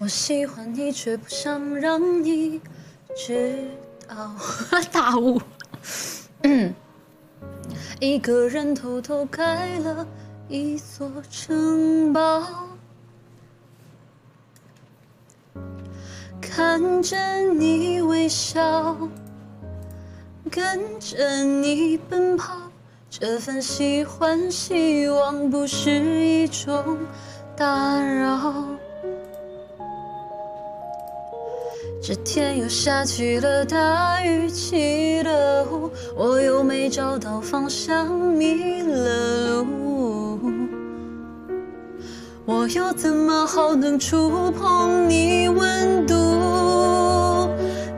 [0.00, 2.60] 我喜欢你，却不想让你
[3.16, 3.66] 知
[4.06, 4.30] 道。
[4.92, 5.40] 大雾。
[8.00, 10.06] 一个人偷偷盖了
[10.48, 12.68] 一座城堡，
[16.40, 17.18] 看着
[17.52, 18.96] 你微笑，
[20.48, 22.56] 跟着你奔跑。
[23.10, 26.98] 这份喜欢，希望不是一种
[27.56, 28.64] 打扰。
[32.00, 40.40] 这天又下起了大雨，起了雾，我又没找到方向，迷了路。
[42.46, 46.14] 我又怎么好能触碰你温度？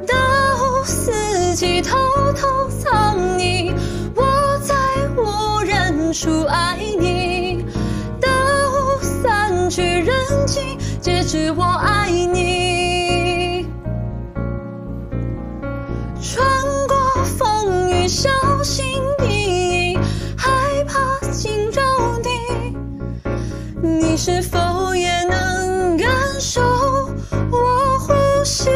[0.07, 0.17] 大
[0.57, 1.97] 雾四季，偷
[2.33, 3.73] 偷藏你，
[4.17, 4.75] 我在
[5.17, 7.65] 无人处爱你。
[8.21, 8.29] 大
[8.71, 10.09] 雾散去，人
[10.47, 12.00] 静，皆知我爱
[16.23, 16.45] 穿
[16.87, 18.29] 过风雨，小
[18.63, 19.99] 心翼翼，
[20.37, 21.83] 害怕惊扰
[22.19, 22.77] 你。
[23.83, 26.61] 你是否也能感受
[27.51, 28.13] 我呼
[28.45, 28.69] 吸？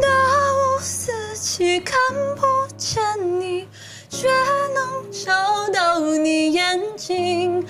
[0.00, 1.94] 大雾四起，看
[2.36, 2.42] 不
[2.78, 3.02] 见
[3.38, 3.68] 你，
[4.08, 4.26] 却
[4.74, 5.30] 能找
[5.70, 7.62] 到你眼睛。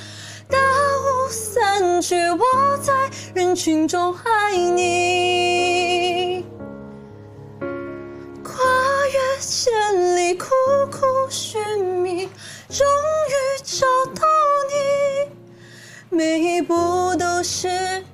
[0.49, 2.93] 大雾散去，我在
[3.35, 5.50] 人群中爱你。
[9.41, 9.73] 千
[10.17, 10.47] 里，苦
[10.93, 10.99] 苦
[11.31, 12.27] 寻觅，
[12.69, 14.23] 终于找到
[14.69, 15.33] 你。
[16.11, 16.75] 每一步
[17.17, 18.05] 都是